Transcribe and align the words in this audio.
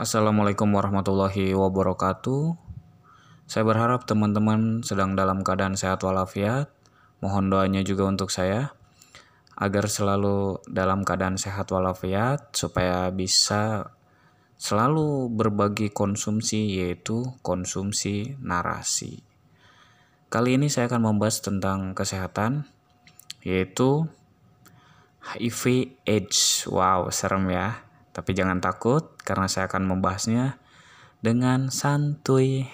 Assalamualaikum 0.00 0.72
warahmatullahi 0.72 1.52
wabarakatuh. 1.52 2.56
Saya 3.44 3.68
berharap 3.68 4.08
teman-teman 4.08 4.80
sedang 4.80 5.12
dalam 5.12 5.44
keadaan 5.44 5.76
sehat 5.76 6.00
walafiat. 6.00 6.72
Mohon 7.20 7.52
doanya 7.52 7.84
juga 7.84 8.08
untuk 8.08 8.32
saya 8.32 8.72
agar 9.60 9.92
selalu 9.92 10.64
dalam 10.64 11.04
keadaan 11.04 11.36
sehat 11.36 11.68
walafiat 11.68 12.48
supaya 12.56 13.12
bisa 13.12 13.92
selalu 14.56 15.28
berbagi 15.36 15.92
konsumsi 15.92 16.80
yaitu 16.80 17.36
konsumsi 17.44 18.40
narasi. 18.40 19.20
Kali 20.32 20.56
ini 20.56 20.72
saya 20.72 20.88
akan 20.88 21.12
membahas 21.12 21.44
tentang 21.44 21.92
kesehatan 21.92 22.64
yaitu 23.44 24.08
HIV 25.28 25.92
AIDS. 26.08 26.64
Wow, 26.72 27.12
serem 27.12 27.52
ya. 27.52 27.89
Tapi 28.20 28.36
jangan 28.36 28.60
takut 28.60 29.16
karena 29.24 29.48
saya 29.48 29.64
akan 29.64 29.96
membahasnya 29.96 30.60
dengan 31.24 31.72
santuy. 31.72 32.68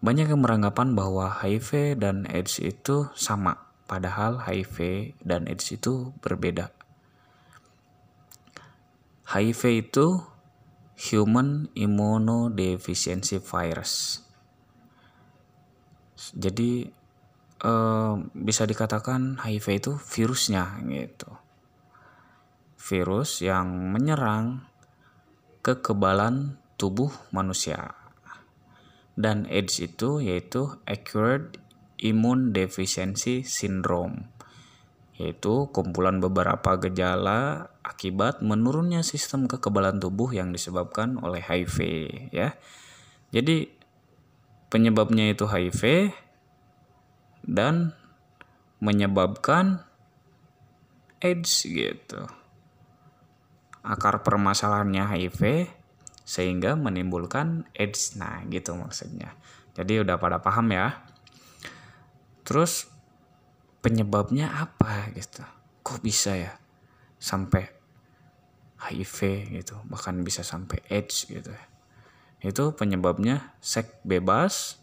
Banyak 0.00 0.32
yang 0.32 0.40
beranggapan 0.40 0.96
bahwa 0.96 1.28
HIV 1.28 2.00
dan 2.00 2.24
AIDS 2.32 2.64
itu 2.64 3.12
sama, 3.12 3.68
padahal 3.84 4.40
HIV 4.40 5.12
dan 5.20 5.44
AIDS 5.52 5.68
itu 5.68 6.16
berbeda. 6.24 6.72
HIV 9.28 9.84
itu 9.84 10.24
Human 11.12 11.68
Immunodeficiency 11.76 13.36
Virus. 13.36 14.24
Jadi 16.32 16.88
eh, 17.60 18.14
bisa 18.32 18.64
dikatakan 18.64 19.44
HIV 19.44 19.66
itu 19.76 19.92
virusnya 20.00 20.80
gitu 20.88 21.47
virus 22.88 23.44
yang 23.44 23.92
menyerang 23.92 24.64
kekebalan 25.60 26.56
tubuh 26.80 27.12
manusia. 27.36 27.92
Dan 29.12 29.44
AIDS 29.50 29.84
itu 29.84 30.24
yaitu 30.24 30.80
Acquired 30.88 31.60
Immune 32.00 32.56
Deficiency 32.56 33.44
Syndrome, 33.44 34.30
yaitu 35.20 35.68
kumpulan 35.74 36.22
beberapa 36.22 36.80
gejala 36.80 37.68
akibat 37.84 38.40
menurunnya 38.40 39.04
sistem 39.04 39.44
kekebalan 39.50 40.00
tubuh 40.00 40.32
yang 40.32 40.54
disebabkan 40.54 41.20
oleh 41.20 41.44
HIV 41.44 41.76
ya. 42.32 42.56
Jadi 43.34 43.68
penyebabnya 44.72 45.34
itu 45.34 45.44
HIV 45.44 46.14
dan 47.44 47.92
menyebabkan 48.78 49.82
AIDS 51.18 51.66
gitu 51.66 52.37
akar 53.82 54.22
permasalahannya 54.22 55.04
HIV 55.06 55.70
sehingga 56.28 56.76
menimbulkan 56.76 57.64
AIDS. 57.72 58.20
Nah, 58.20 58.44
gitu 58.52 58.76
maksudnya. 58.76 59.32
Jadi 59.72 60.04
udah 60.04 60.20
pada 60.20 60.42
paham 60.42 60.68
ya. 60.74 61.00
Terus 62.44 62.90
penyebabnya 63.80 64.52
apa 64.52 65.08
gitu? 65.14 65.40
Kok 65.86 66.04
bisa 66.04 66.36
ya 66.36 66.52
sampai 67.16 67.64
HIV 68.78 69.50
gitu, 69.58 69.74
bahkan 69.90 70.22
bisa 70.22 70.46
sampai 70.46 70.78
AIDS 70.86 71.26
gitu 71.26 71.50
ya. 71.50 71.64
Itu 72.38 72.76
penyebabnya 72.78 73.58
seks 73.58 73.98
bebas. 74.06 74.78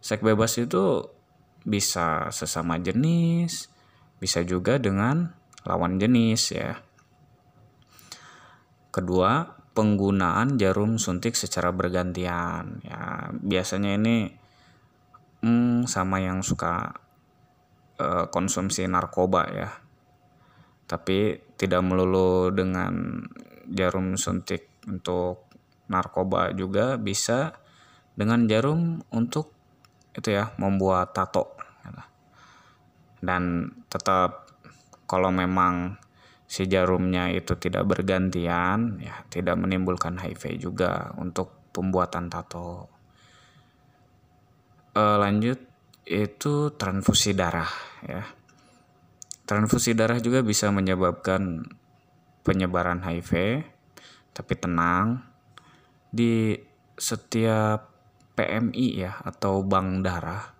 Seks 0.00 0.20
bebas 0.20 0.56
itu 0.60 1.08
bisa 1.64 2.28
sesama 2.32 2.80
jenis, 2.80 3.68
bisa 4.20 4.44
juga 4.44 4.76
dengan 4.76 5.32
lawan 5.64 5.96
jenis 6.00 6.52
ya. 6.56 6.80
Kedua, 8.90 9.46
penggunaan 9.70 10.58
jarum 10.58 10.98
suntik 10.98 11.38
secara 11.38 11.70
bergantian. 11.70 12.82
Ya, 12.82 13.30
biasanya 13.30 13.96
ini 13.96 14.34
hmm, 15.46 15.86
sama 15.86 16.18
yang 16.20 16.42
suka 16.42 16.98
uh, 18.02 18.26
konsumsi 18.28 18.84
narkoba 18.90 19.42
ya. 19.50 19.70
Tapi 20.90 21.38
tidak 21.54 21.86
melulu 21.86 22.50
dengan 22.50 23.22
jarum 23.70 24.18
suntik 24.18 24.82
untuk 24.90 25.46
narkoba 25.86 26.50
juga 26.50 26.98
bisa 26.98 27.54
dengan 28.18 28.46
jarum 28.50 28.98
untuk 29.14 29.54
itu 30.18 30.34
ya 30.34 30.50
membuat 30.58 31.14
tato. 31.14 31.54
Dan 33.20 33.68
tetap 33.92 34.48
kalau 35.04 35.28
memang 35.28 36.00
si 36.50 36.66
jarumnya 36.66 37.30
itu 37.30 37.54
tidak 37.54 37.86
bergantian, 37.86 38.98
ya 38.98 39.22
tidak 39.30 39.54
menimbulkan 39.54 40.18
HIV 40.18 40.58
juga 40.58 41.14
untuk 41.14 41.70
pembuatan 41.70 42.26
tato. 42.26 42.90
E, 44.90 44.98
lanjut 44.98 45.62
itu 46.10 46.74
transfusi 46.74 47.38
darah 47.38 47.70
ya. 48.02 48.26
Transfusi 49.46 49.94
darah 49.94 50.18
juga 50.18 50.42
bisa 50.42 50.74
menyebabkan 50.74 51.62
penyebaran 52.42 53.06
HIV, 53.06 53.62
tapi 54.34 54.54
tenang 54.58 55.22
di 56.10 56.58
setiap 56.98 57.94
PMI 58.34 58.86
ya 58.98 59.22
atau 59.22 59.62
bank 59.62 60.02
darah 60.02 60.58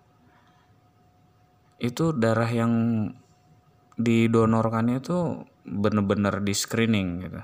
itu 1.81 2.13
darah 2.13 2.47
yang 2.47 2.73
didonorkan 4.01 4.89
itu 4.91 5.45
benar-benar 5.65 6.41
di 6.41 6.53
screening 6.53 7.09
gitu. 7.25 7.41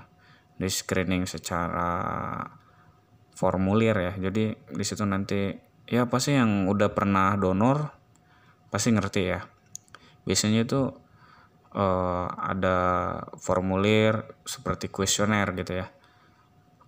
Di 0.57 0.69
screening 0.69 1.29
secara 1.29 1.89
formulir 3.37 3.93
ya. 3.93 4.13
Jadi 4.29 4.57
di 4.57 4.83
situ 4.83 5.05
nanti 5.05 5.53
ya 5.87 6.09
pasti 6.09 6.33
yang 6.35 6.65
udah 6.67 6.89
pernah 6.91 7.37
donor 7.37 7.93
pasti 8.73 8.89
ngerti 8.91 9.21
ya. 9.23 9.39
Biasanya 10.27 10.65
itu 10.67 10.81
uh, 11.77 12.27
ada 12.33 12.77
formulir 13.37 14.25
seperti 14.43 14.89
kuesioner 14.89 15.53
gitu 15.55 15.79
ya. 15.79 15.87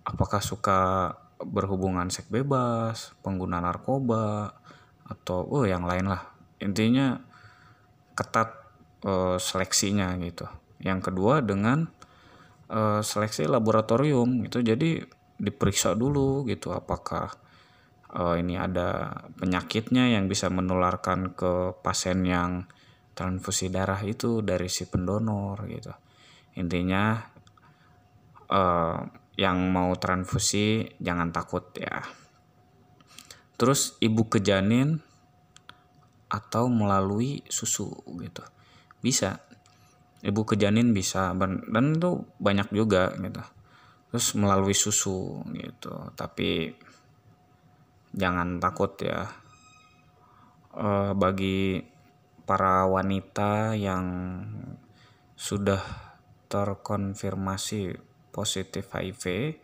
Apakah 0.04 0.42
suka 0.42 1.14
berhubungan 1.40 2.12
seks 2.12 2.28
bebas 2.28 3.16
pengguna 3.24 3.64
narkoba 3.64 4.52
atau 5.08 5.46
oh 5.48 5.64
yang 5.64 5.88
lain 5.88 6.10
lah. 6.10 6.36
Intinya 6.60 7.16
ketat 8.12 8.59
uh, 9.04 9.36
seleksinya 9.36 10.16
gitu. 10.20 10.46
Yang 10.80 11.12
kedua 11.12 11.44
dengan 11.44 11.88
uh, 12.72 13.00
seleksi 13.04 13.48
laboratorium 13.48 14.44
itu 14.44 14.64
jadi 14.64 15.04
diperiksa 15.40 15.96
dulu 15.96 16.44
gitu 16.44 16.72
apakah 16.76 17.32
uh, 18.12 18.36
ini 18.36 18.60
ada 18.60 19.20
penyakitnya 19.40 20.12
yang 20.12 20.28
bisa 20.28 20.52
menularkan 20.52 21.32
ke 21.32 21.76
pasien 21.80 22.24
yang 22.24 22.68
transfusi 23.16 23.68
darah 23.68 24.00
itu 24.00 24.40
dari 24.40 24.68
si 24.68 24.88
pendonor 24.88 25.64
gitu. 25.68 25.92
Intinya 26.56 27.20
uh, 28.48 28.98
yang 29.36 29.58
mau 29.72 29.96
transfusi 29.96 30.96
jangan 31.00 31.32
takut 31.32 31.72
ya. 31.76 32.04
Terus 33.60 34.00
ibu 34.00 34.24
ke 34.28 34.40
janin 34.40 35.00
atau 36.30 36.70
melalui 36.70 37.42
susu 37.50 37.90
gitu 38.22 38.40
bisa. 39.04 39.40
Ibu 40.20 40.44
ke 40.44 40.54
janin 40.60 40.92
bisa 40.92 41.32
dan 41.32 41.84
itu 41.96 42.24
banyak 42.36 42.68
juga 42.76 43.16
gitu. 43.16 43.40
Terus 44.12 44.26
melalui 44.36 44.76
susu 44.76 45.40
gitu. 45.56 46.12
Tapi 46.12 46.76
jangan 48.12 48.60
takut 48.60 48.92
ya. 49.00 49.24
E, 50.76 51.16
bagi 51.16 51.80
para 52.44 52.84
wanita 52.84 53.72
yang 53.78 54.06
sudah 55.40 55.80
terkonfirmasi 56.52 57.96
positif 58.34 58.92
HIV 58.92 59.56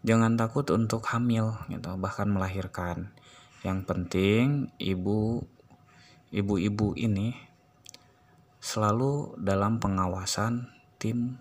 jangan 0.00 0.34
takut 0.36 0.66
untuk 0.72 1.04
hamil 1.12 1.56
gitu. 1.68 1.94
Bahkan 1.94 2.28
melahirkan. 2.32 3.12
Yang 3.60 3.78
penting 3.84 4.44
ibu 4.80 5.44
ibu-ibu 6.32 6.96
ini 6.96 7.49
selalu 8.60 9.40
dalam 9.40 9.80
pengawasan 9.80 10.68
tim 11.00 11.40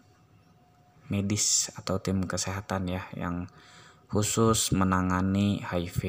medis 1.12 1.68
atau 1.75 2.00
tim 2.00 2.24
kesehatan 2.24 2.88
ya 2.88 3.04
yang 3.18 3.51
khusus 4.10 4.74
menangani 4.74 5.62
HIV. 5.62 6.01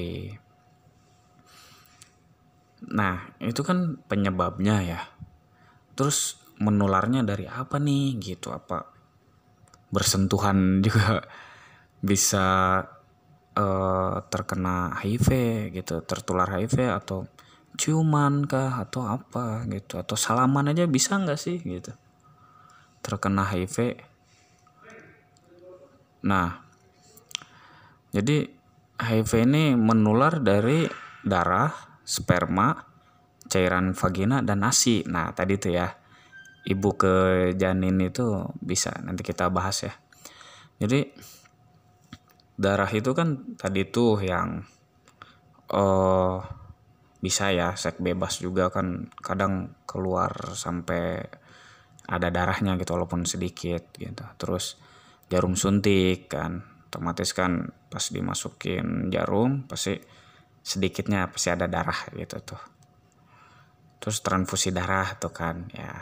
Nah, 2.95 3.37
itu 3.45 3.61
kan 3.61 4.01
penyebabnya 4.09 4.77
ya. 4.81 5.01
Terus 5.99 6.41
menularnya 6.61 7.25
dari 7.25 7.45
apa 7.49 7.77
nih 7.77 8.17
gitu 8.21 8.53
apa 8.53 8.89
bersentuhan 9.93 10.57
juga 10.87 11.25
bisa 12.01 12.47
uh, 13.59 14.15
terkena 14.33 14.97
HIV 14.97 15.29
gitu, 15.77 16.01
tertular 16.07 16.49
HIV 16.49 16.77
atau 16.89 17.29
ciuman 17.79 18.47
kah 18.49 18.83
atau 18.83 19.07
apa 19.07 19.67
gitu 19.71 19.99
atau 20.01 20.17
salaman 20.19 20.73
aja 20.73 20.89
bisa 20.91 21.19
nggak 21.19 21.39
sih 21.39 21.63
gitu 21.63 21.93
terkena 23.03 23.47
HIV 23.47 24.01
nah 26.21 26.71
Jadi 28.11 28.43
HIV 29.01 29.31
ini 29.47 29.65
menular 29.79 30.43
dari 30.43 30.85
darah, 31.23 31.71
sperma, 32.03 32.75
cairan 33.47 33.95
vagina 33.95 34.43
dan 34.43 34.67
ASI. 34.67 35.07
Nah, 35.07 35.31
tadi 35.33 35.57
tuh 35.57 35.73
ya. 35.73 35.89
Ibu 36.61 36.91
ke 37.01 37.15
janin 37.57 37.97
itu 38.05 38.45
bisa 38.61 38.93
nanti 39.01 39.25
kita 39.25 39.49
bahas 39.49 39.81
ya. 39.81 39.97
Jadi 40.77 41.09
darah 42.61 42.91
itu 42.93 43.17
kan 43.17 43.57
tadi 43.57 43.89
tuh 43.89 44.21
yang 44.21 44.61
uh, 45.73 46.37
bisa 47.21 47.53
ya 47.53 47.77
seks 47.77 48.01
bebas 48.01 48.41
juga 48.41 48.73
kan 48.73 49.13
kadang 49.21 49.77
keluar 49.85 50.33
sampai 50.57 51.21
ada 52.09 52.33
darahnya 52.33 52.75
gitu 52.81 52.97
walaupun 52.97 53.29
sedikit 53.29 53.93
gitu. 53.95 54.25
Terus 54.41 54.81
jarum 55.29 55.55
suntik 55.55 56.33
kan 56.33 56.65
otomatis 56.91 57.31
kan 57.37 57.71
pas 57.87 58.03
dimasukin 58.11 59.15
jarum 59.15 59.69
pasti 59.69 59.95
sedikitnya 60.65 61.31
pasti 61.31 61.53
ada 61.53 61.71
darah 61.71 62.09
gitu 62.17 62.41
tuh. 62.43 62.63
Terus 64.01 64.25
transfusi 64.25 64.73
darah 64.73 65.15
tuh 65.21 65.31
kan 65.31 65.69
ya. 65.77 65.93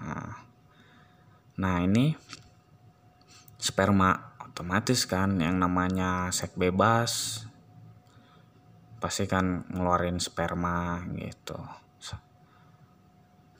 Nah, 0.00 0.32
nah 1.58 1.76
ini 1.82 2.14
sperma 3.60 4.38
otomatis 4.40 5.04
kan 5.04 5.36
yang 5.42 5.60
namanya 5.60 6.32
seks 6.32 6.56
bebas 6.56 7.44
pasti 9.00 9.24
kan 9.24 9.64
ngeluarin 9.72 10.20
sperma 10.20 11.02
gitu. 11.16 11.56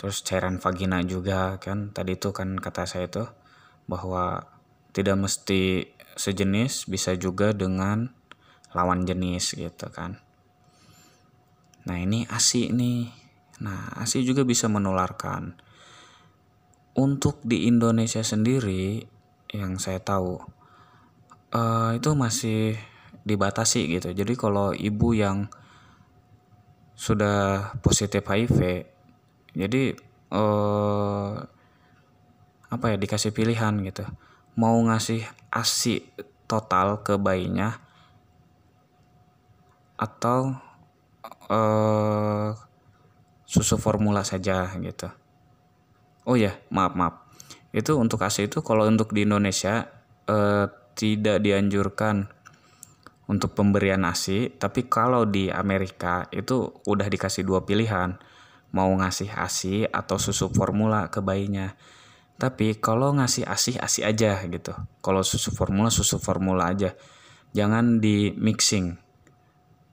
Terus 0.00 0.24
cairan 0.24 0.56
vagina 0.56 1.04
juga 1.04 1.60
kan 1.60 1.92
tadi 1.92 2.16
tuh 2.16 2.32
kan 2.32 2.56
kata 2.56 2.88
saya 2.88 3.12
tuh 3.12 3.28
bahwa 3.84 4.48
tidak 4.96 5.20
mesti 5.20 5.92
sejenis 6.16 6.88
bisa 6.88 7.12
juga 7.20 7.52
dengan 7.52 8.08
lawan 8.72 9.04
jenis 9.04 9.60
gitu 9.60 9.92
kan. 9.92 10.16
Nah 11.84 12.00
ini 12.00 12.24
ASI 12.32 12.72
nih. 12.72 13.12
Nah 13.60 14.00
ASI 14.00 14.24
juga 14.24 14.40
bisa 14.40 14.72
menularkan. 14.72 15.60
Untuk 16.96 17.44
di 17.44 17.68
Indonesia 17.68 18.24
sendiri 18.24 19.04
yang 19.52 19.76
saya 19.76 20.00
tahu 20.00 20.40
uh, 21.52 21.92
itu 21.92 22.10
masih 22.16 22.80
dibatasi 23.30 23.86
gitu 24.00 24.10
jadi 24.10 24.32
kalau 24.34 24.74
ibu 24.74 25.14
yang 25.14 25.46
sudah 26.98 27.70
positif 27.80 28.26
HIV 28.26 28.84
jadi 29.54 29.94
uh, 30.34 31.32
apa 32.70 32.84
ya 32.90 32.96
dikasih 32.98 33.30
pilihan 33.30 33.78
gitu 33.86 34.04
mau 34.58 34.76
ngasih 34.82 35.24
ASI 35.54 36.02
total 36.50 37.06
ke 37.06 37.14
bayinya 37.14 37.78
atau 40.00 40.58
uh, 41.50 42.56
susu 43.44 43.76
formula 43.76 44.22
saja 44.22 44.70
gitu. 44.80 45.10
Oh 46.24 46.38
ya, 46.38 46.56
maaf 46.70 46.94
maaf. 46.96 47.14
Itu 47.70 48.00
untuk 48.00 48.22
ASI 48.22 48.46
itu 48.48 48.64
kalau 48.64 48.86
untuk 48.86 49.12
di 49.12 49.26
Indonesia 49.26 49.90
uh, 50.30 50.66
tidak 50.94 51.42
dianjurkan 51.44 52.30
untuk 53.30 53.54
pemberian 53.54 54.02
ASI, 54.02 54.50
tapi 54.58 54.90
kalau 54.90 55.22
di 55.22 55.46
Amerika 55.54 56.26
itu 56.34 56.82
udah 56.82 57.06
dikasih 57.06 57.46
dua 57.46 57.62
pilihan, 57.62 58.18
mau 58.74 58.90
ngasih 58.90 59.30
ASI 59.30 59.86
atau 59.86 60.18
susu 60.18 60.50
formula 60.50 61.06
ke 61.14 61.22
bayinya. 61.22 61.78
Tapi 62.34 62.82
kalau 62.82 63.14
ngasih 63.14 63.46
ASI 63.46 63.78
ASI 63.78 64.02
aja 64.02 64.42
gitu. 64.42 64.74
Kalau 64.98 65.22
susu 65.22 65.54
formula 65.54 65.94
susu 65.94 66.18
formula 66.18 66.74
aja. 66.74 66.98
Jangan 67.54 68.02
di 68.02 68.34
mixing. 68.34 68.98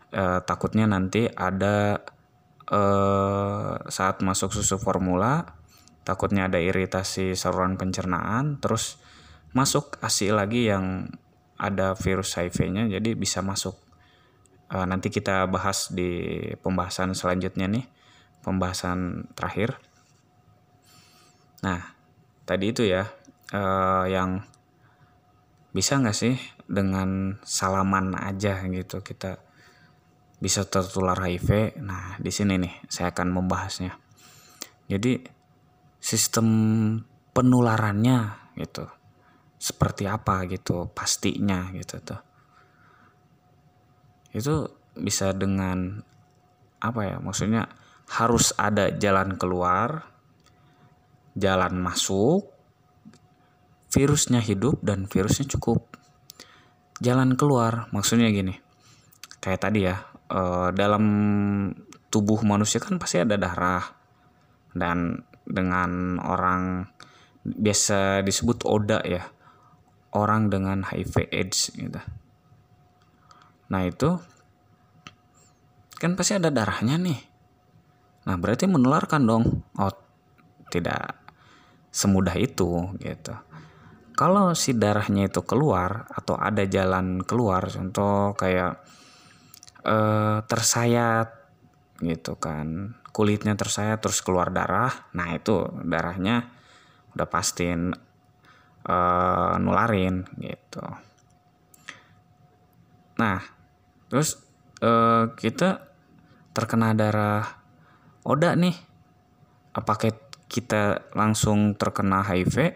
E, 0.10 0.24
takutnya 0.48 0.90
nanti 0.90 1.30
ada 1.30 2.00
e, 2.66 2.82
saat 3.92 4.24
masuk 4.24 4.56
susu 4.56 4.80
formula 4.80 5.44
takutnya 6.08 6.48
ada 6.48 6.56
iritasi 6.56 7.36
saluran 7.36 7.76
pencernaan 7.76 8.64
terus 8.64 9.04
masuk 9.52 10.00
ASI 10.00 10.32
lagi 10.32 10.72
yang 10.72 11.12
ada 11.58 11.98
virus 11.98 12.38
HIV-nya 12.38 12.90
jadi 12.90 13.18
bisa 13.18 13.42
masuk. 13.42 13.78
E, 14.70 14.78
nanti 14.86 15.10
kita 15.10 15.46
bahas 15.50 15.90
di 15.92 16.38
pembahasan 16.62 17.18
selanjutnya 17.18 17.68
nih, 17.70 17.86
pembahasan 18.46 19.30
terakhir. 19.34 19.82
Nah, 21.66 21.98
tadi 22.46 22.72
itu 22.72 22.86
ya 22.86 23.10
uh, 23.54 24.06
yang 24.08 24.46
bisa 25.76 26.00
nggak 26.02 26.16
sih 26.16 26.36
dengan 26.66 27.38
salaman 27.46 28.18
aja 28.18 28.66
gitu 28.66 29.04
kita 29.06 29.42
bisa 30.38 30.66
tertular 30.66 31.18
HIV. 31.18 31.78
Nah, 31.82 32.18
di 32.22 32.30
sini 32.30 32.62
nih 32.62 32.74
saya 32.90 33.14
akan 33.14 33.28
membahasnya. 33.34 33.98
Jadi 34.88 35.22
sistem 35.98 36.48
penularannya 37.34 38.54
gitu. 38.58 38.86
Seperti 39.58 40.06
apa 40.06 40.46
gitu 40.46 40.90
pastinya 40.94 41.70
gitu 41.74 41.98
tuh. 42.02 42.22
Itu 44.34 44.56
bisa 44.94 45.34
dengan 45.34 46.02
apa 46.78 47.02
ya? 47.04 47.18
Maksudnya 47.18 47.66
harus 48.08 48.54
ada 48.56 48.94
jalan 48.94 49.36
keluar 49.36 50.18
jalan 51.38 51.78
masuk, 51.78 52.50
virusnya 53.94 54.42
hidup 54.42 54.82
dan 54.82 55.06
virusnya 55.06 55.46
cukup. 55.46 55.86
Jalan 56.98 57.38
keluar 57.38 57.86
maksudnya 57.94 58.34
gini, 58.34 58.58
kayak 59.38 59.62
tadi 59.62 59.86
ya, 59.86 60.02
eh, 60.34 60.70
dalam 60.74 61.06
tubuh 62.10 62.42
manusia 62.42 62.82
kan 62.82 62.98
pasti 62.98 63.22
ada 63.22 63.38
darah 63.38 63.86
dan 64.74 65.22
dengan 65.46 66.18
orang 66.18 66.90
biasa 67.46 68.26
disebut 68.26 68.66
oda 68.66 69.00
ya, 69.06 69.30
orang 70.18 70.50
dengan 70.50 70.82
HIV 70.82 71.30
AIDS 71.30 71.72
gitu. 71.78 72.02
Nah 73.70 73.82
itu 73.86 74.18
kan 76.02 76.18
pasti 76.18 76.38
ada 76.38 76.50
darahnya 76.50 76.98
nih. 76.98 77.20
Nah 78.26 78.36
berarti 78.42 78.66
menularkan 78.66 79.22
dong. 79.30 79.44
Oh 79.78 79.94
tidak 80.74 81.16
semudah 81.94 82.36
itu 82.38 82.98
gitu. 83.00 83.34
Kalau 84.18 84.58
si 84.58 84.74
darahnya 84.74 85.30
itu 85.30 85.46
keluar 85.46 86.10
atau 86.10 86.34
ada 86.34 86.66
jalan 86.66 87.22
keluar, 87.22 87.70
contoh 87.70 88.34
kayak 88.34 88.82
eh, 89.86 90.42
tersayat 90.42 91.38
gitu 92.02 92.38
kan, 92.42 92.98
kulitnya 93.14 93.54
tersayat 93.54 94.02
terus 94.02 94.26
keluar 94.26 94.50
darah, 94.50 94.90
nah 95.14 95.30
itu 95.34 95.70
darahnya 95.86 96.50
udah 97.14 97.30
pastiin 97.30 97.94
eh, 98.88 99.54
nularin 99.60 100.24
gitu. 100.40 100.84
Nah, 103.20 103.40
terus 104.08 104.40
eh, 104.82 105.24
kita 105.36 105.84
terkena 106.56 106.98
darah 106.98 107.46
oda 108.26 108.58
nih, 108.58 108.74
apakah 109.78 110.16
kita 110.48 111.12
langsung 111.14 111.76
terkena 111.76 112.24
HIV 112.24 112.74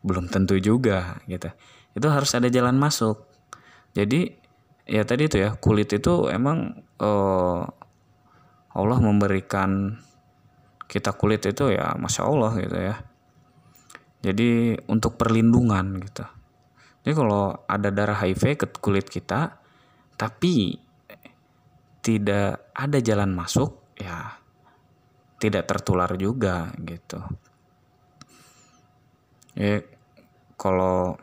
belum 0.00 0.32
tentu 0.32 0.56
juga 0.56 1.20
gitu. 1.28 1.52
Itu 1.92 2.08
harus 2.08 2.32
ada 2.32 2.48
jalan 2.48 2.80
masuk. 2.80 3.28
Jadi 3.92 4.32
ya 4.88 5.04
tadi 5.04 5.28
itu 5.28 5.38
ya 5.38 5.54
kulit 5.60 5.92
itu 5.92 6.26
emang 6.32 6.82
uh, 6.98 7.62
Allah 8.74 8.98
memberikan 8.98 9.98
kita 10.90 11.14
kulit 11.14 11.46
itu 11.46 11.70
ya 11.70 11.94
masya 11.94 12.26
Allah 12.26 12.52
gitu 12.58 12.78
ya 12.78 12.96
jadi 14.20 14.80
untuk 14.88 15.16
perlindungan 15.16 16.00
gitu 16.04 16.24
jadi 17.00 17.14
kalau 17.16 17.64
ada 17.64 17.88
darah 17.88 18.20
HIV 18.20 18.60
ke 18.60 18.66
kulit 18.80 19.08
kita 19.08 19.56
tapi 20.20 20.76
tidak 22.00 22.72
ada 22.76 22.98
jalan 23.00 23.32
masuk 23.32 23.96
ya 23.96 24.40
tidak 25.40 25.64
tertular 25.64 26.12
juga 26.20 26.68
gitu. 26.84 27.16
Ya 29.56 29.80
kalau 30.60 31.16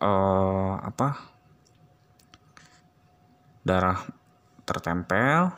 uh, 0.00 0.74
apa 0.80 1.08
darah 3.60 4.00
tertempel 4.64 5.52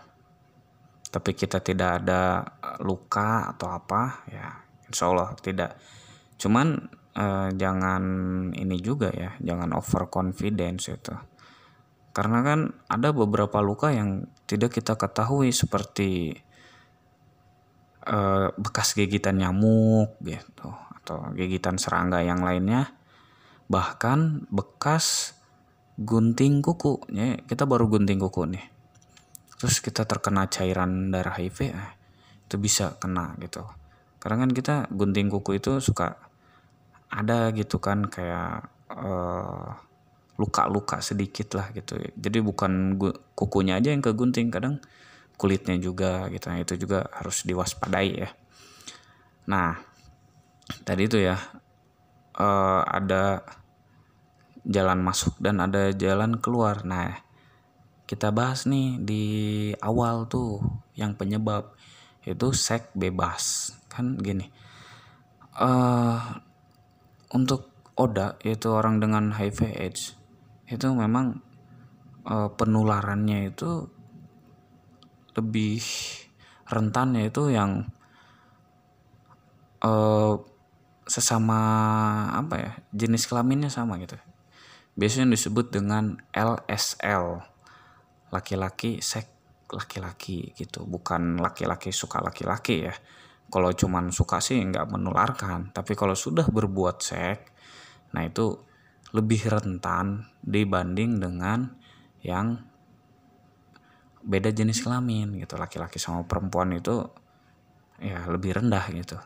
tapi 1.11 1.31
kita 1.35 1.63
tidak 1.63 2.03
ada 2.03 2.43
luka 2.83 3.55
atau 3.55 3.71
apa 3.71 4.27
ya 4.27 4.70
insya 4.91 5.09
Allah 5.15 5.31
tidak. 5.39 5.79
Cuman 6.35 6.75
uh, 7.15 7.49
jangan 7.55 8.03
ini 8.51 8.77
juga 8.83 9.15
ya 9.15 9.39
jangan 9.39 9.71
over 9.79 10.11
confidence 10.11 10.91
itu. 10.91 11.15
Karena 12.11 12.43
kan 12.43 12.75
ada 12.91 13.15
beberapa 13.15 13.63
luka 13.63 13.95
yang 13.95 14.27
tidak 14.51 14.75
kita 14.75 14.99
ketahui 14.99 15.55
seperti 15.55 16.35
uh, 18.11 18.51
bekas 18.59 18.99
gigitan 18.99 19.39
nyamuk 19.39 20.19
gitu 20.27 20.75
atau 21.01 21.31
gigitan 21.39 21.79
serangga 21.79 22.19
yang 22.21 22.43
lainnya. 22.43 22.91
Bahkan 23.71 24.51
bekas 24.51 25.39
gunting 25.95 26.67
kuku. 26.67 26.99
Ya 27.15 27.39
kita 27.47 27.63
baru 27.63 27.87
gunting 27.87 28.19
kuku 28.19 28.43
nih. 28.59 28.67
Terus 29.61 29.79
kita 29.79 30.03
terkena 30.03 30.51
cairan 30.51 31.15
darah 31.15 31.37
HIV 31.37 31.59
eh, 31.71 31.93
itu 32.49 32.57
bisa 32.59 32.99
kena 32.99 33.39
gitu 33.39 33.63
karena 34.21 34.37
kan 34.45 34.51
kita 34.53 34.75
gunting 34.93 35.33
kuku 35.33 35.57
itu 35.57 35.81
suka 35.81 36.21
ada 37.11 37.51
gitu 37.57 37.81
kan 37.81 38.07
kayak 38.07 38.69
uh, 38.93 39.75
luka-luka 40.37 41.01
sedikit 41.01 41.57
lah 41.61 41.73
gitu. 41.73 42.01
Jadi 42.17 42.39
bukan 42.41 42.97
kukunya 43.37 43.77
aja 43.77 43.93
yang 43.93 44.01
kegunting 44.01 44.53
kadang 44.53 44.81
kulitnya 45.41 45.81
juga 45.81 46.29
gitu. 46.29 46.53
Nah, 46.53 46.61
itu 46.61 46.77
juga 46.77 47.09
harus 47.17 47.45
diwaspadai 47.49 48.11
ya. 48.13 48.31
Nah 49.49 49.81
tadi 50.87 51.09
itu 51.09 51.19
ya 51.19 51.35
uh, 52.39 52.83
ada 52.87 53.43
jalan 54.69 55.01
masuk 55.01 55.35
dan 55.41 55.65
ada 55.65 55.91
jalan 55.97 56.37
keluar. 56.39 56.85
Nah 56.85 57.21
kita 58.05 58.29
bahas 58.31 58.69
nih 58.69 59.01
di 59.01 59.25
awal 59.81 60.29
tuh 60.29 60.61
yang 60.93 61.17
penyebab 61.17 61.73
itu 62.25 62.53
seks 62.53 62.93
bebas. 62.97 63.75
Kan 63.91 64.17
gini 64.21 64.49
uh, 65.61 66.19
untuk 67.35 67.71
Oda 68.01 68.41
yaitu 68.41 68.73
orang 68.73 68.97
dengan 68.97 69.35
HIV 69.37 69.77
AIDS 69.77 70.17
itu 70.71 70.89
memang 70.89 71.45
uh, 72.25 72.49
penularannya 72.57 73.53
itu 73.53 73.91
lebih 75.37 75.85
rentan 76.71 77.19
yaitu 77.21 77.53
yang 77.53 77.93
uh, 79.85 80.41
sesama 81.05 81.61
apa 82.33 82.55
ya 82.57 82.73
jenis 82.95 83.29
kelaminnya 83.29 83.69
sama 83.69 84.01
gitu. 84.01 84.17
Biasanya 84.97 85.37
disebut 85.37 85.69
dengan 85.75 86.23
LSL 86.33 87.43
laki-laki 88.31 89.03
sek 89.03 89.29
laki-laki 89.75 90.53
gitu. 90.55 90.87
Bukan 90.87 91.39
laki-laki 91.39 91.91
suka 91.95 92.23
laki-laki 92.23 92.87
ya. 92.87 92.95
Kalau 93.51 93.71
cuman 93.75 94.15
suka 94.15 94.39
sih 94.39 94.59
nggak 94.63 94.91
menularkan. 94.91 95.75
Tapi 95.75 95.93
kalau 95.99 96.15
sudah 96.15 96.47
berbuat 96.49 96.97
seks 97.03 97.59
nah 98.11 98.27
itu 98.27 98.59
lebih 99.15 99.47
rentan 99.47 100.27
dibanding 100.43 101.23
dengan 101.23 101.79
yang 102.27 102.59
beda 104.23 104.51
jenis 104.51 104.83
kelamin 104.83 105.39
gitu. 105.39 105.55
Laki-laki 105.59 105.99
sama 106.03 106.27
perempuan 106.27 106.75
itu 106.75 107.07
ya 108.03 108.27
lebih 108.27 108.59
rendah 108.59 108.85
gitu. 108.91 109.19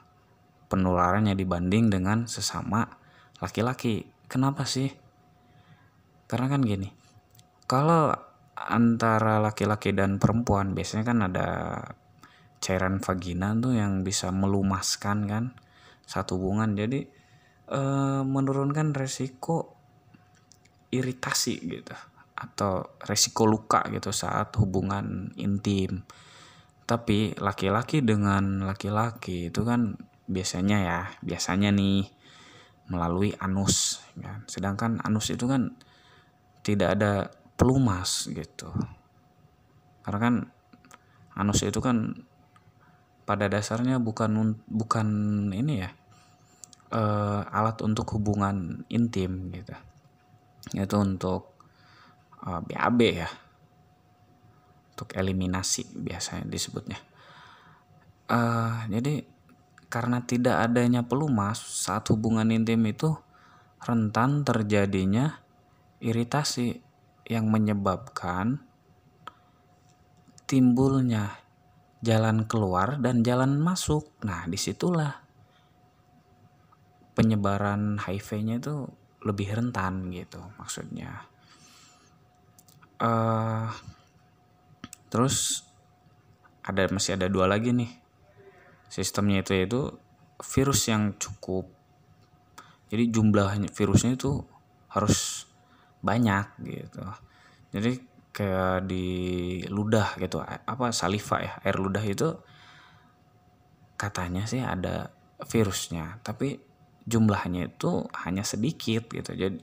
Penularannya 0.68 1.36
dibanding 1.36 1.92
dengan 1.92 2.28
sesama 2.28 2.84
laki-laki. 3.40 4.08
Kenapa 4.24 4.64
sih? 4.64 4.88
Karena 6.24 6.48
kan 6.48 6.64
gini 6.64 7.04
kalau 7.64 8.12
antara 8.54 9.42
laki-laki 9.42 9.90
dan 9.90 10.22
perempuan 10.22 10.78
biasanya 10.78 11.04
kan 11.04 11.18
ada 11.26 11.48
cairan 12.62 13.02
vagina 13.02 13.52
tuh 13.58 13.76
yang 13.76 14.06
bisa 14.06 14.30
melumaskan 14.30 15.28
kan 15.28 15.44
satu 16.06 16.40
hubungan. 16.40 16.72
Jadi 16.72 17.04
e, 17.68 17.80
menurunkan 18.24 18.96
resiko 18.96 19.76
iritasi 20.88 21.54
gitu 21.66 21.92
atau 22.34 22.98
resiko 23.04 23.44
luka 23.44 23.84
gitu 23.92 24.14
saat 24.14 24.54
hubungan 24.56 25.34
intim. 25.36 26.06
Tapi 26.84 27.36
laki-laki 27.36 28.00
dengan 28.00 28.64
laki-laki 28.64 29.52
itu 29.52 29.60
kan 29.64 29.96
biasanya 30.24 30.78
ya 30.80 31.00
biasanya 31.20 31.68
nih 31.68 32.08
melalui 32.88 33.36
anus 33.40 34.00
kan. 34.16 34.44
Sedangkan 34.48 35.04
anus 35.04 35.32
itu 35.32 35.44
kan 35.44 35.76
tidak 36.64 36.96
ada 36.96 37.12
pelumas 37.54 38.28
gitu. 38.30 38.70
Karena 40.04 40.18
kan 40.20 40.34
anus 41.34 41.64
itu 41.64 41.80
kan 41.80 42.26
pada 43.24 43.48
dasarnya 43.48 43.96
bukan 43.98 44.60
bukan 44.68 45.08
ini 45.50 45.80
ya 45.80 45.90
uh, 46.92 47.42
alat 47.48 47.80
untuk 47.82 48.06
hubungan 48.14 48.86
intim 48.92 49.50
gitu. 49.50 49.74
Itu 50.76 50.96
untuk 51.00 51.56
uh, 52.44 52.60
eh, 52.60 52.60
BAB 52.62 53.00
ya. 53.02 53.30
Untuk 54.94 55.10
eliminasi 55.18 55.90
biasanya 55.98 56.46
disebutnya. 56.46 57.00
Uh, 58.30 58.86
jadi 58.88 59.26
karena 59.90 60.24
tidak 60.24 60.70
adanya 60.70 61.04
pelumas 61.04 61.60
saat 61.60 62.08
hubungan 62.10 62.50
intim 62.50 62.82
itu 62.88 63.14
rentan 63.84 64.42
terjadinya 64.42 65.44
iritasi 66.00 66.83
yang 67.28 67.48
menyebabkan 67.48 68.60
timbulnya 70.44 71.40
jalan 72.04 72.44
keluar 72.44 73.00
dan 73.00 73.24
jalan 73.24 73.56
masuk. 73.56 74.12
Nah, 74.24 74.44
di 74.44 74.60
situlah 74.60 75.24
penyebaran 77.16 77.96
HIV-nya 77.96 78.60
itu 78.60 78.84
lebih 79.24 79.56
rentan 79.56 80.12
gitu 80.12 80.40
maksudnya. 80.60 81.24
Uh, 83.00 83.72
terus 85.14 85.64
ada 86.64 86.88
masih 86.88 87.14
ada 87.14 87.28
dua 87.28 87.46
lagi 87.46 87.70
nih 87.70 87.92
sistemnya 88.88 89.44
itu 89.44 89.52
yaitu 89.54 89.80
virus 90.40 90.88
yang 90.88 91.14
cukup 91.20 91.68
jadi 92.88 93.10
jumlah 93.12 93.68
virusnya 93.70 94.16
itu 94.16 94.42
harus 94.90 95.46
banyak 96.04 96.46
gitu 96.60 97.02
jadi 97.72 97.92
kayak 98.34 98.90
di 98.90 99.06
ludah 99.72 100.20
gitu 100.20 100.42
apa 100.44 100.92
saliva 100.92 101.40
ya 101.40 101.52
air 101.64 101.76
ludah 101.80 102.04
itu 102.04 102.28
katanya 103.96 104.44
sih 104.44 104.60
ada 104.60 105.08
virusnya 105.48 106.20
tapi 106.20 106.60
jumlahnya 107.08 107.72
itu 107.72 108.04
hanya 108.26 108.44
sedikit 108.44 109.08
gitu 109.08 109.32
jadi 109.32 109.58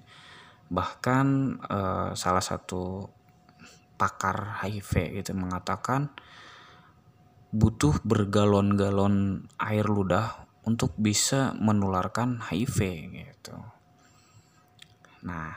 bahkan 0.71 1.59
eh, 1.67 2.11
salah 2.15 2.41
satu 2.41 3.11
pakar 3.99 4.65
HIV 4.65 5.21
gitu 5.21 5.37
mengatakan 5.37 6.09
butuh 7.51 7.99
bergalon-galon 8.07 9.45
air 9.59 9.85
ludah 9.85 10.47
untuk 10.63 10.95
bisa 10.95 11.51
menularkan 11.59 12.39
HIV 12.39 12.77
gitu. 13.11 13.57
Nah, 15.27 15.53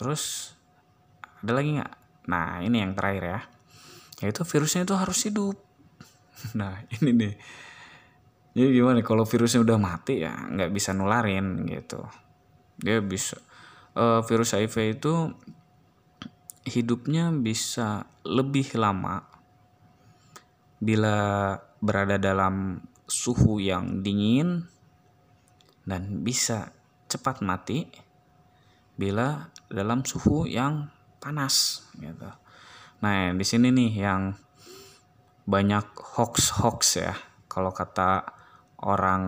terus 0.00 0.56
ada 1.44 1.52
lagi 1.52 1.76
nggak? 1.76 1.92
Nah 2.32 2.64
ini 2.64 2.80
yang 2.80 2.96
terakhir 2.96 3.24
ya. 3.28 3.40
Yaitu 4.24 4.48
virusnya 4.48 4.88
itu 4.88 4.96
harus 4.96 5.20
hidup. 5.28 5.56
Nah 6.56 6.80
ini 6.88 7.12
nih. 7.12 7.34
Jadi 8.56 8.68
gimana 8.72 9.04
kalau 9.04 9.28
virusnya 9.28 9.60
udah 9.60 9.76
mati 9.76 10.24
ya 10.24 10.32
nggak 10.32 10.72
bisa 10.72 10.96
nularin 10.96 11.68
gitu. 11.68 12.00
Dia 12.80 13.04
bisa 13.04 13.36
uh, 13.92 14.24
virus 14.24 14.56
HIV 14.56 14.96
itu 14.96 15.36
hidupnya 16.64 17.28
bisa 17.36 18.08
lebih 18.24 18.72
lama 18.80 19.20
bila 20.80 21.56
berada 21.84 22.16
dalam 22.16 22.80
suhu 23.04 23.60
yang 23.60 24.00
dingin 24.00 24.64
dan 25.84 26.24
bisa 26.24 26.72
cepat 27.10 27.44
mati 27.44 27.84
bila 29.00 29.48
dalam 29.72 30.04
suhu 30.04 30.44
yang 30.44 30.92
panas 31.24 31.88
gitu. 31.96 32.28
Nah, 33.00 33.32
di 33.32 33.44
sini 33.48 33.72
nih 33.72 33.92
yang 33.96 34.36
banyak 35.48 35.96
hoax-hoax 35.96 36.80
ya. 37.00 37.16
Kalau 37.48 37.72
kata 37.72 38.28
orang 38.84 39.24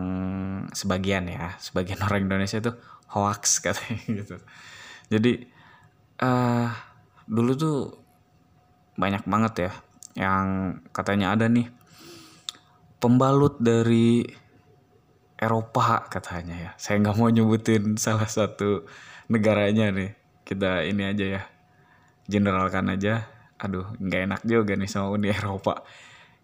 sebagian 0.77 1.25
ya, 1.25 1.57
sebagian 1.57 2.01
orang 2.07 2.29
Indonesia 2.29 2.61
itu 2.61 2.73
hoax 3.17 3.41
katanya 3.65 3.97
gitu. 4.05 4.37
Jadi 5.09 5.33
uh, 6.21 6.69
dulu 7.25 7.53
tuh 7.57 7.79
banyak 9.01 9.25
banget 9.25 9.55
ya 9.57 9.73
yang 10.13 10.77
katanya 10.93 11.33
ada 11.33 11.49
nih 11.49 11.73
pembalut 13.01 13.57
dari 13.57 14.21
Eropa 15.41 16.07
katanya 16.13 16.55
ya. 16.55 16.71
Saya 16.77 17.01
nggak 17.03 17.17
mau 17.19 17.33
nyebutin 17.33 17.97
salah 17.97 18.29
satu 18.29 18.85
negaranya 19.33 19.89
nih. 19.89 20.13
Kita 20.45 20.85
ini 20.85 21.09
aja 21.09 21.25
ya. 21.41 21.43
Generalkan 22.29 22.93
aja. 22.93 23.33
Aduh 23.57 23.97
nggak 23.97 24.21
enak 24.29 24.43
juga 24.45 24.77
nih 24.77 24.91
sama 24.91 25.09
Uni 25.09 25.33
Eropa. 25.33 25.81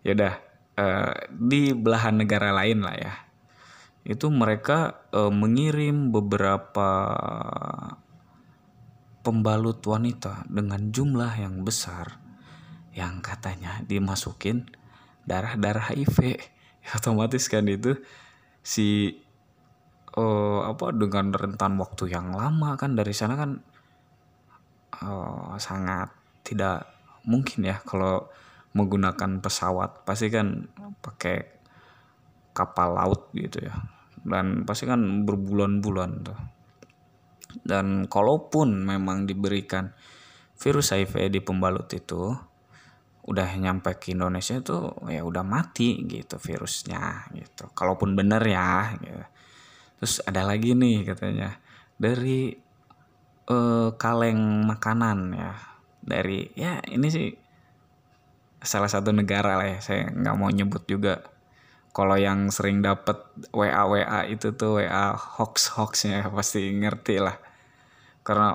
Ya 0.00 0.16
udah 0.16 0.34
uh, 0.80 1.12
di 1.28 1.76
belahan 1.76 2.16
negara 2.16 2.56
lain 2.56 2.80
lah 2.80 2.96
ya. 2.96 3.14
Itu 4.08 4.32
mereka 4.32 5.04
uh, 5.12 5.28
mengirim 5.28 6.08
beberapa 6.08 6.88
pembalut 9.20 9.84
wanita 9.84 10.48
dengan 10.48 10.88
jumlah 10.88 11.36
yang 11.36 11.60
besar 11.60 12.16
yang 12.96 13.20
katanya 13.20 13.84
dimasukin 13.84 14.66
darah-darah 15.28 15.92
HIV 15.92 16.40
ya, 16.82 16.90
otomatis 16.98 17.46
kan 17.46 17.68
itu 17.68 18.00
si 18.64 19.20
uh, 20.18 20.60
apa 20.66 20.90
dengan 20.90 21.30
rentan 21.30 21.78
waktu 21.78 22.10
yang 22.10 22.34
lama 22.34 22.74
kan 22.74 22.98
dari 22.98 23.14
sana 23.14 23.38
kan 23.38 23.62
uh, 25.06 25.54
sangat 25.62 26.10
tidak 26.42 26.90
mungkin 27.28 27.68
ya 27.70 27.78
kalau 27.86 28.26
menggunakan 28.78 29.40
pesawat. 29.40 30.04
Pasti 30.04 30.28
kan 30.28 30.68
pakai 31.02 31.36
kapal 32.52 32.98
laut 32.98 33.30
gitu 33.32 33.64
ya. 33.64 33.74
Dan 34.22 34.66
pasti 34.66 34.84
kan 34.84 35.24
berbulan-bulan 35.24 36.10
tuh. 36.26 36.38
Dan 37.64 38.06
kalaupun 38.10 38.84
memang 38.84 39.24
diberikan 39.24 39.94
virus 40.58 40.92
HIV 40.92 41.32
di 41.32 41.40
pembalut 41.40 41.88
itu 41.94 42.34
udah 43.28 43.48
nyampe 43.60 43.92
ke 44.00 44.16
Indonesia 44.16 44.56
itu 44.56 44.88
ya 45.12 45.20
udah 45.20 45.44
mati 45.44 46.00
gitu 46.08 46.40
virusnya 46.40 47.28
gitu. 47.36 47.68
Kalaupun 47.72 48.16
bener 48.16 48.40
ya 48.44 48.96
gitu. 49.00 49.24
Terus 49.98 50.22
ada 50.24 50.46
lagi 50.46 50.72
nih 50.78 51.02
katanya 51.02 51.58
dari 51.98 52.54
uh, 53.50 53.90
kaleng 53.98 54.64
makanan 54.64 55.18
ya. 55.34 55.52
Dari 56.08 56.48
ya 56.56 56.80
ini 56.88 57.08
sih 57.12 57.28
salah 58.62 58.90
satu 58.90 59.14
negara 59.14 59.60
lah 59.60 59.68
ya 59.76 59.78
saya 59.82 60.08
nggak 60.14 60.36
mau 60.38 60.48
nyebut 60.48 60.86
juga. 60.86 61.26
Kalau 61.92 62.14
yang 62.14 62.54
sering 62.54 62.78
dapet 62.84 63.18
WA 63.50 63.82
WA 63.90 64.22
itu 64.30 64.54
tuh 64.54 64.78
WA 64.78 65.18
hoax 65.18 65.74
hoaxnya 65.74 66.28
pasti 66.36 66.70
ngerti 66.72 67.18
lah. 67.18 67.36
Karena 68.22 68.54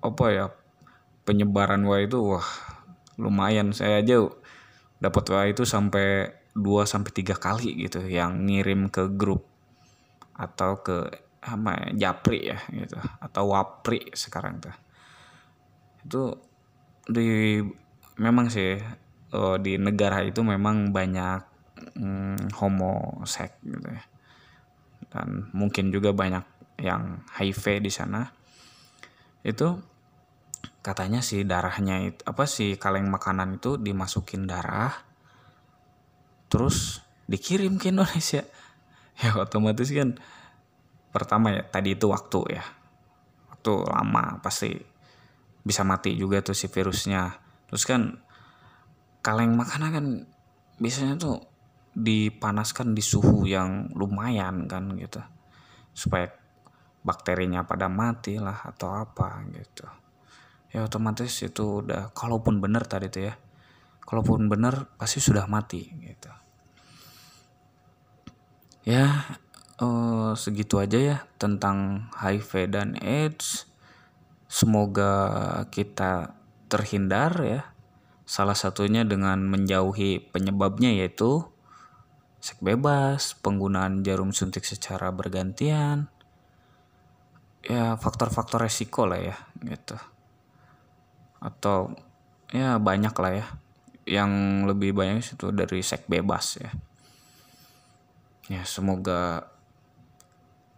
apa 0.00 0.26
ya 0.30 0.46
penyebaran 1.28 1.84
WA 1.84 2.08
itu 2.08 2.18
wah 2.18 2.48
lumayan. 3.20 3.76
Saya 3.76 4.00
aja 4.00 4.24
dapat 4.98 5.24
WA 5.28 5.44
itu 5.52 5.68
sampai 5.68 6.32
2 6.54 6.86
sampai 6.86 7.10
3 7.10 7.34
kali 7.34 7.70
gitu 7.86 8.00
yang 8.06 8.46
ngirim 8.46 8.86
ke 8.88 9.10
grup 9.10 9.53
atau 10.34 10.82
ke 10.82 11.08
apa 11.44 11.70
ya, 11.76 12.08
Japri 12.08 12.48
ya 12.48 12.58
gitu 12.72 12.96
atau 13.20 13.42
Wapri 13.52 14.10
sekarang 14.16 14.60
tuh. 14.60 14.76
Itu 16.04 16.22
di 17.08 17.60
memang 18.18 18.48
sih 18.48 18.80
oh, 19.36 19.60
di 19.60 19.76
negara 19.76 20.24
itu 20.24 20.40
memang 20.40 20.90
banyak 20.94 21.40
hmm, 21.98 22.54
homoseks 22.56 23.60
gitu 23.62 23.88
ya. 23.88 24.04
Dan 25.12 25.52
mungkin 25.54 25.94
juga 25.94 26.10
banyak 26.10 26.42
yang 26.82 27.22
HIV 27.38 27.84
di 27.84 27.92
sana. 27.92 28.26
Itu 29.44 29.78
katanya 30.84 31.24
sih 31.24 31.48
darahnya 31.48 32.12
itu 32.12 32.20
apa 32.28 32.44
sih 32.44 32.76
kaleng 32.76 33.08
makanan 33.08 33.56
itu 33.56 33.80
dimasukin 33.80 34.44
darah 34.44 34.92
terus 36.52 37.00
dikirim 37.24 37.80
ke 37.80 37.88
Indonesia 37.88 38.44
ya 39.18 39.30
otomatis 39.44 39.90
kan 39.94 40.18
pertama 41.14 41.54
ya 41.54 41.62
tadi 41.62 41.94
itu 41.94 42.10
waktu 42.10 42.58
ya. 42.58 42.64
Waktu 43.54 43.72
lama 43.86 44.42
pasti 44.42 44.74
bisa 45.62 45.86
mati 45.86 46.18
juga 46.18 46.42
tuh 46.42 46.56
si 46.58 46.66
virusnya. 46.66 47.38
Terus 47.70 47.84
kan 47.86 48.18
kaleng 49.22 49.54
makanan 49.54 49.90
kan 49.94 50.06
biasanya 50.82 51.14
tuh 51.16 51.38
dipanaskan 51.94 52.98
di 52.98 53.02
suhu 53.02 53.46
yang 53.46 53.94
lumayan 53.94 54.66
kan 54.66 54.90
gitu. 54.98 55.22
Supaya 55.94 56.28
bakterinya 57.06 57.62
pada 57.62 57.86
mati 57.86 58.42
lah 58.42 58.66
atau 58.66 58.90
apa 58.98 59.46
gitu. 59.54 59.86
Ya 60.74 60.82
otomatis 60.82 61.30
itu 61.46 61.86
udah 61.86 62.10
kalaupun 62.10 62.58
benar 62.58 62.82
tadi 62.90 63.06
itu 63.06 63.30
ya 63.30 63.38
kalaupun 64.04 64.52
benar 64.52 64.90
pasti 65.00 65.22
sudah 65.22 65.48
mati 65.48 65.88
gitu 66.04 66.43
ya 68.84 69.40
oh, 69.80 70.36
segitu 70.36 70.78
aja 70.78 70.98
ya 70.98 71.16
tentang 71.40 72.08
HIV 72.14 72.70
dan 72.70 72.88
AIDS. 73.00 73.66
Semoga 74.46 75.12
kita 75.74 76.38
terhindar 76.70 77.34
ya. 77.42 77.62
Salah 78.24 78.56
satunya 78.56 79.04
dengan 79.04 79.42
menjauhi 79.44 80.32
penyebabnya 80.32 80.94
yaitu 80.94 81.44
seks 82.40 82.60
bebas 82.60 83.36
penggunaan 83.40 84.04
jarum 84.04 84.30
suntik 84.30 84.62
secara 84.64 85.10
bergantian. 85.10 86.08
Ya 87.64 87.96
faktor-faktor 87.96 88.68
resiko 88.68 89.08
lah 89.08 89.20
ya 89.20 89.36
gitu. 89.64 89.96
Atau 91.40 91.96
ya 92.52 92.76
banyak 92.78 93.14
lah 93.16 93.32
ya. 93.32 93.46
Yang 94.04 94.30
lebih 94.68 94.90
banyak 94.92 95.24
itu 95.24 95.48
dari 95.50 95.80
seks 95.80 96.04
bebas 96.06 96.60
ya 96.60 96.70
ya 98.52 98.62
semoga 98.68 99.48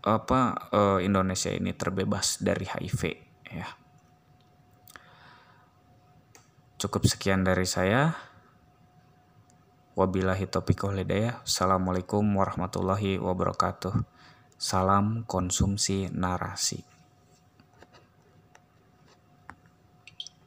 apa 0.07 0.71
uh, 0.71 0.99
Indonesia 1.03 1.51
ini 1.51 1.75
terbebas 1.75 2.39
dari 2.39 2.67
HIV 2.67 3.01
ya. 3.51 3.69
Cukup 6.77 7.09
sekian 7.09 7.43
dari 7.43 7.65
saya. 7.67 8.15
Wabillahi 9.97 10.45
taufiq 10.45 10.85
walhidayah 10.85 11.41
assalamualaikum 11.43 12.23
warahmatullahi 12.23 13.17
wabarakatuh. 13.17 13.97
Salam 14.61 15.25
konsumsi 15.25 16.13
narasi 16.13 16.96